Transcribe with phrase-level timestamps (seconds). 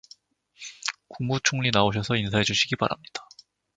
[1.09, 3.21] 국무총리 나오셔서 인사해 주시기 바랍니다.